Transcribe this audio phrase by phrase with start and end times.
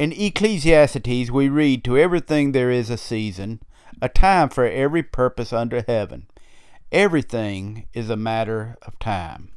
[0.00, 3.60] In Ecclesiastes, we read, To everything there is a season,
[4.00, 6.26] a time for every purpose under heaven.
[6.90, 9.50] Everything is a matter of time.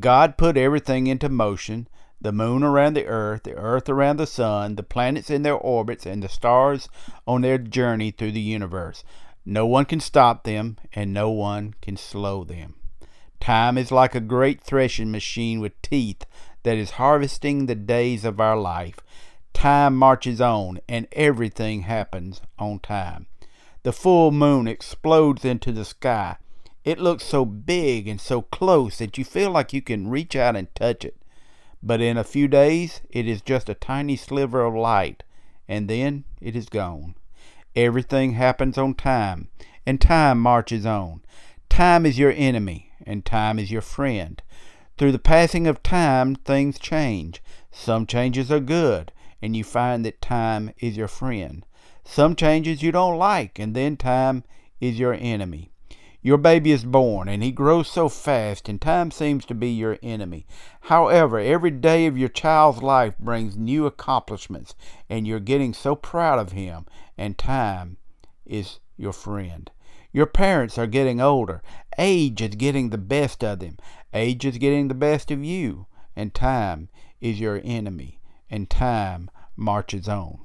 [0.00, 1.86] God put everything into motion
[2.20, 6.04] the moon around the earth, the earth around the sun, the planets in their orbits,
[6.04, 6.88] and the stars
[7.24, 9.04] on their journey through the universe.
[9.46, 12.74] No one can stop them, and no one can slow them.
[13.38, 16.26] Time is like a great threshing machine with teeth
[16.64, 18.98] that is harvesting the days of our life.
[19.52, 23.26] Time marches on, and everything happens on time.
[23.82, 26.36] The full moon explodes into the sky.
[26.84, 30.56] It looks so big and so close that you feel like you can reach out
[30.56, 31.16] and touch it.
[31.82, 35.22] But in a few days, it is just a tiny sliver of light,
[35.68, 37.14] and then it is gone.
[37.74, 39.48] Everything happens on time,
[39.86, 41.22] and time marches on.
[41.68, 44.42] Time is your enemy, and time is your friend.
[44.98, 47.42] Through the passing of time, things change.
[47.70, 49.12] Some changes are good,
[49.42, 51.64] and you find that time is your friend.
[52.04, 54.44] Some changes you don't like, and then time
[54.80, 55.70] is your enemy.
[56.22, 59.98] Your baby is born, and he grows so fast, and time seems to be your
[60.02, 60.46] enemy.
[60.82, 64.74] However, every day of your child's life brings new accomplishments,
[65.08, 66.84] and you're getting so proud of him,
[67.16, 67.96] and time
[68.44, 69.70] is your friend.
[70.12, 71.62] Your parents are getting older.
[71.96, 73.78] Age is getting the best of them.
[74.12, 76.90] Age is getting the best of you, and time
[77.22, 78.19] is your enemy,
[78.50, 80.38] and time marches on.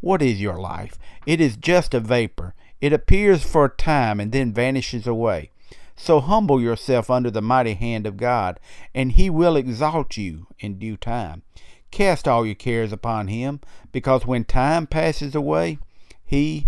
[0.00, 0.98] What is your life?
[1.26, 2.54] It is just a vapor.
[2.80, 5.50] It appears for a time and then vanishes away.
[5.96, 8.58] So humble yourself under the mighty hand of God,
[8.94, 11.42] and he will exalt you in due time.
[11.90, 13.60] Cast all your cares upon him,
[13.92, 15.78] because when time passes away,
[16.24, 16.66] he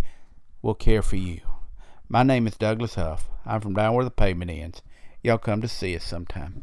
[0.63, 1.41] will care for you.
[2.09, 3.29] My name is Douglas Huff.
[3.45, 4.81] I'm from down where the pavement ends.
[5.23, 6.63] Y'all come to see us sometime.